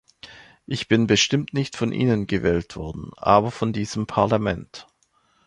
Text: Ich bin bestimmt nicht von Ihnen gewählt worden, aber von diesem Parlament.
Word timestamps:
Ich 0.65 0.87
bin 0.87 1.05
bestimmt 1.05 1.53
nicht 1.53 1.77
von 1.77 1.91
Ihnen 1.91 2.25
gewählt 2.25 2.75
worden, 2.75 3.11
aber 3.17 3.51
von 3.51 3.71
diesem 3.71 4.07
Parlament. 4.07 4.87